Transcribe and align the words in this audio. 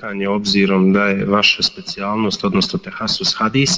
pitanje 0.00 0.28
obzirom 0.28 0.92
da 0.92 1.04
je 1.04 1.24
vaša 1.24 1.62
specijalnost, 1.62 2.44
odnosno 2.44 2.78
tehasus 2.78 3.34
hadis, 3.38 3.70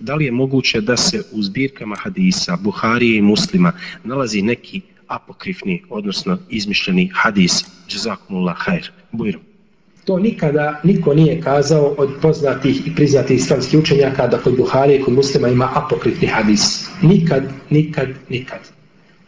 da 0.00 0.14
li 0.14 0.24
je 0.24 0.32
moguće 0.32 0.80
da 0.80 0.96
se 0.96 1.22
u 1.32 1.42
zbirkama 1.42 1.96
hadisa, 1.96 2.56
Buharije 2.60 3.18
i 3.18 3.22
muslima 3.22 3.72
nalazi 4.04 4.42
neki 4.42 4.80
apokrifni, 5.06 5.82
odnosno 5.90 6.38
izmišljeni 6.48 7.10
hadis, 7.14 7.64
jazakumullah 7.92 8.56
hajr, 8.58 8.90
bujrom. 9.12 9.42
To 10.04 10.18
nikada 10.18 10.80
niko 10.84 11.14
nije 11.14 11.40
kazao 11.40 11.94
od 11.98 12.10
poznatih 12.22 12.86
i 12.86 12.94
priznatih 12.94 13.36
islamskih 13.36 13.80
učenjaka 13.80 14.26
da 14.26 14.38
kod 14.38 14.56
Buharije 14.56 14.98
i 14.98 15.02
kod 15.02 15.14
muslima 15.14 15.48
ima 15.48 15.70
apokrifni 15.74 16.26
hadis. 16.26 16.88
Nikad, 17.02 17.42
nikad, 17.70 18.08
nikad. 18.28 18.60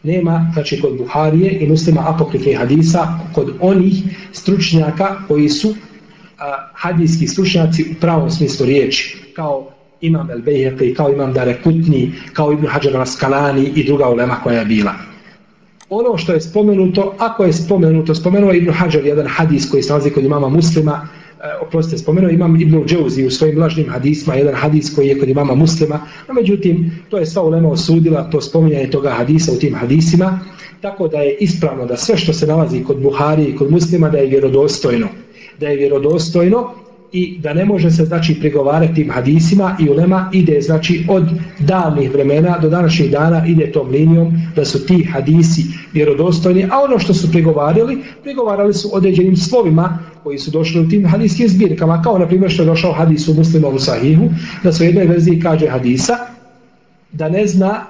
Nema, 0.03 0.51
znači 0.53 0.81
kod 0.81 0.97
Buharije 0.97 1.59
i 1.59 1.67
muslima 1.67 2.03
apokrifnih 2.07 2.57
hadisa, 2.57 3.19
kod 3.35 3.53
onih 3.59 3.93
stručnjaka 4.31 5.15
koji 5.27 5.49
su 5.49 5.75
a, 6.39 6.69
hadijski 6.73 7.27
slušnjaci 7.27 7.85
u 7.91 7.99
pravom 8.01 8.29
smislu 8.29 8.65
riječi, 8.65 9.17
kao 9.35 9.71
Imam 10.01 10.31
El 10.31 10.41
Bejheqi, 10.41 10.95
kao 10.95 11.09
Imam 11.09 11.33
Dare 11.33 11.57
Kutni, 11.63 12.11
kao 12.33 12.51
Ibn 12.53 12.67
Hajar 12.67 12.93
Raskalani 12.93 13.71
i 13.75 13.83
druga 13.83 14.09
ulema 14.09 14.35
koja 14.43 14.59
je 14.59 14.65
bila. 14.65 14.93
Ono 15.89 16.17
što 16.17 16.33
je 16.33 16.41
spomenuto, 16.41 17.15
ako 17.17 17.43
je 17.43 17.53
spomenuto, 17.53 18.15
spomenuo 18.15 18.53
Ibn 18.53 18.71
Hajar 18.71 19.05
jedan 19.05 19.27
hadis 19.27 19.69
koji 19.71 19.83
se 19.83 19.89
nalazi 19.89 20.09
kod 20.09 20.23
imama 20.23 20.49
muslima, 20.49 21.07
e, 21.43 21.57
oprostite, 21.61 21.97
spomenuo 21.97 22.29
imam 22.29 22.61
Ibn 22.61 22.83
Džauzi 22.85 23.25
u 23.25 23.31
svojim 23.31 23.59
lažnim 23.59 23.89
hadisma, 23.89 24.35
jedan 24.35 24.55
hadis 24.55 24.95
koji 24.95 25.07
je 25.07 25.19
kod 25.19 25.29
imama 25.29 25.55
muslima, 25.55 26.01
no 26.27 26.33
međutim, 26.33 26.91
to 27.09 27.17
je 27.17 27.25
sva 27.25 27.43
ulema 27.43 27.69
osudila, 27.69 28.29
to 28.29 28.41
spominjanje 28.41 28.89
toga 28.89 29.09
hadisa 29.09 29.51
u 29.51 29.59
tim 29.59 29.75
hadisima, 29.75 30.39
tako 30.81 31.07
da 31.07 31.17
je 31.17 31.37
ispravno 31.39 31.85
da 31.85 31.97
sve 31.97 32.17
što 32.17 32.33
se 32.33 32.47
nalazi 32.47 32.83
kod 32.83 33.01
Buhari 33.01 33.43
i 33.43 33.55
kod 33.55 33.71
muslima 33.71 34.09
da 34.09 34.17
je 34.17 34.27
vjerodostojno 34.27 35.07
da 35.59 35.67
je 35.67 35.77
vjerodostojno 35.77 36.73
i 37.11 37.39
da 37.39 37.53
ne 37.53 37.65
može 37.65 37.91
se 37.91 38.05
znači 38.05 38.39
prigovarati 38.39 38.93
tim 38.93 39.11
hadisima 39.11 39.77
i 39.79 39.89
ulema 39.89 40.29
ide 40.33 40.61
znači 40.61 41.05
od 41.09 41.23
davnih 41.59 42.11
vremena 42.11 42.57
do 42.57 42.69
današnjih 42.69 43.11
dana 43.11 43.45
ide 43.47 43.71
tom 43.71 43.89
linijom 43.89 44.33
da 44.55 44.65
su 44.65 44.85
ti 44.85 45.03
hadisi 45.03 45.63
vjerodostojni, 45.93 46.67
a 46.71 46.83
ono 46.83 46.99
što 46.99 47.13
su 47.13 47.31
prigovarali, 47.31 48.03
prigovarali 48.23 48.73
su 48.73 48.89
određenim 48.93 49.37
slovima 49.37 49.99
koji 50.23 50.39
su 50.39 50.51
došli 50.51 50.81
u 50.81 50.89
tim 50.89 51.05
hadijskim 51.05 51.47
zbirkama, 51.47 52.01
kao 52.01 52.17
na 52.17 52.27
primjer 52.27 52.51
što 52.51 52.63
je 52.63 52.67
došao 52.67 52.93
hadis 52.93 53.27
u 53.27 53.33
muslimovu 53.33 53.79
sahihu, 53.79 54.29
da 54.63 54.73
su 54.73 54.83
u 54.83 54.85
jednoj 54.85 55.05
verziji 55.05 55.39
kaže 55.39 55.67
hadisa, 55.67 56.17
da 57.11 57.29
ne 57.29 57.47
zna 57.47 57.85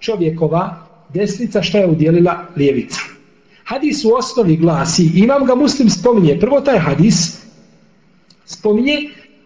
čovjekova 0.00 0.86
desnica 1.14 1.62
šta 1.62 1.78
je 1.78 1.86
udjelila 1.86 2.44
lijevica. 2.56 3.19
Hadis 3.70 4.04
u 4.04 4.14
osnovi 4.18 4.56
glasi, 4.56 5.10
imam 5.14 5.44
ga 5.46 5.54
muslim 5.54 5.90
spominje, 5.90 6.38
prvo 6.40 6.60
taj 6.60 6.78
hadis 6.78 7.38
spominje 8.46 8.96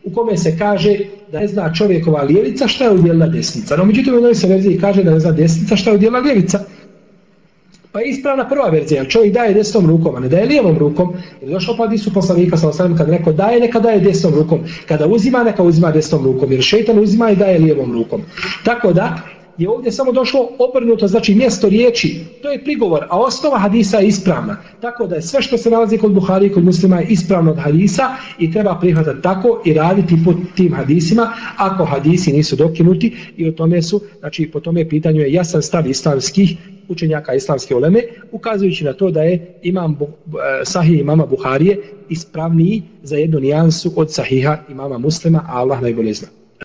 u 0.04 0.14
kome 0.14 0.36
se 0.36 0.58
kaže 0.58 0.98
da 1.32 1.40
ne 1.40 1.48
zna 1.48 1.74
čovjekova 1.74 2.22
lijevica 2.22 2.68
šta 2.68 2.84
je 2.84 2.90
udjelila 2.90 3.26
desnica. 3.26 3.76
No, 3.76 3.84
međutim, 3.84 4.12
u 4.12 4.16
jednoj 4.16 4.34
se 4.34 4.46
verziji 4.46 4.80
kaže 4.80 5.02
da 5.02 5.10
ne 5.10 5.20
zna 5.20 5.32
desnica 5.32 5.76
šta 5.76 5.90
je 5.90 5.96
udjelila 5.96 6.20
lijevica. 6.20 6.64
Pa 7.92 8.00
je 8.00 8.08
ispravna 8.08 8.48
prva 8.48 8.68
verzija, 8.68 9.04
čovjek 9.04 9.34
daje 9.34 9.54
desnom 9.54 9.86
rukom, 9.86 10.16
a 10.16 10.20
ne 10.20 10.28
daje 10.28 10.46
lijevom 10.46 10.78
rukom. 10.78 11.12
Jer 11.40 11.50
došlo 11.50 11.76
pa 11.76 11.98
su 11.98 12.12
poslanika 12.14 12.56
sa 12.56 12.68
ostalim, 12.68 12.96
kad 12.96 13.08
neko 13.08 13.32
daje, 13.32 13.60
neka 13.60 13.80
daje 13.80 14.00
desnom 14.00 14.34
rukom. 14.34 14.60
Kada 14.88 15.06
uzima, 15.06 15.44
neka 15.44 15.62
uzima 15.62 15.90
desnom 15.90 16.24
rukom, 16.24 16.52
jer 16.52 16.62
šeitan 16.62 16.98
uzima 16.98 17.30
i 17.30 17.36
daje 17.36 17.58
lijevom 17.58 17.92
rukom. 17.92 18.22
Tako 18.64 18.92
da, 18.92 19.33
je 19.58 19.70
ovdje 19.70 19.92
samo 19.92 20.12
došlo 20.12 20.48
obrnuto, 20.58 21.08
znači 21.08 21.34
mjesto 21.34 21.68
riječi, 21.68 22.20
to 22.42 22.50
je 22.50 22.64
prigovor, 22.64 23.04
a 23.10 23.20
osnova 23.20 23.58
hadisa 23.58 23.98
je 23.98 24.06
ispravna. 24.06 24.56
Tako 24.80 25.06
da 25.06 25.14
je 25.14 25.22
sve 25.22 25.42
što 25.42 25.58
se 25.58 25.70
nalazi 25.70 25.98
kod 25.98 26.12
Buhari 26.12 26.46
i 26.46 26.52
kod 26.52 26.64
muslima 26.64 27.00
je 27.00 27.06
ispravno 27.06 27.50
od 27.50 27.58
hadisa 27.58 28.16
i 28.38 28.52
treba 28.52 28.78
prihvatati 28.80 29.22
tako 29.22 29.62
i 29.64 29.72
raditi 29.72 30.14
po 30.24 30.34
tim 30.56 30.74
hadisima 30.74 31.32
ako 31.56 31.84
hadisi 31.84 32.32
nisu 32.32 32.56
dokinuti 32.56 33.16
i 33.36 33.48
o 33.48 33.52
tome 33.52 33.82
su, 33.82 34.00
znači 34.18 34.50
po 34.50 34.60
tome 34.60 34.88
pitanju 34.88 35.20
je 35.20 35.32
jasan 35.32 35.62
stav 35.62 35.90
islamskih 35.90 36.56
učenjaka 36.88 37.34
islamske 37.34 37.74
oleme, 37.74 38.02
ukazujući 38.32 38.84
na 38.84 38.92
to 38.92 39.10
da 39.10 39.22
je 39.22 39.58
imam 39.62 39.94
bu, 39.94 40.04
e, 40.04 40.64
sahih 40.64 41.00
imama 41.00 41.26
Buharije 41.26 41.78
ispravniji 42.08 42.82
za 43.02 43.16
jednu 43.16 43.40
nijansu 43.40 43.92
od 43.96 44.12
sahiha 44.12 44.58
imama 44.68 44.98
muslima, 44.98 45.44
a 45.48 45.58
Allah 45.58 45.82
najbolje 45.82 46.14
zna. 46.14 46.43